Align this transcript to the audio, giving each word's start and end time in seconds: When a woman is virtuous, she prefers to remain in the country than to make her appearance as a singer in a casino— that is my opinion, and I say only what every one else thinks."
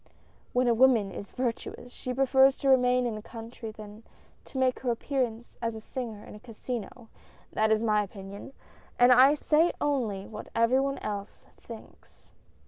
When 0.51 0.67
a 0.67 0.73
woman 0.73 1.11
is 1.11 1.29
virtuous, 1.29 1.91
she 1.91 2.11
prefers 2.11 2.57
to 2.57 2.69
remain 2.69 3.05
in 3.05 3.13
the 3.13 3.21
country 3.21 3.69
than 3.69 4.01
to 4.45 4.57
make 4.57 4.79
her 4.79 4.89
appearance 4.89 5.57
as 5.61 5.75
a 5.75 5.79
singer 5.79 6.23
in 6.25 6.33
a 6.33 6.39
casino— 6.39 7.09
that 7.53 7.71
is 7.71 7.83
my 7.83 8.01
opinion, 8.01 8.51
and 8.97 9.11
I 9.11 9.35
say 9.35 9.71
only 9.79 10.25
what 10.25 10.47
every 10.55 10.79
one 10.79 10.97
else 10.97 11.45
thinks." 11.55 12.31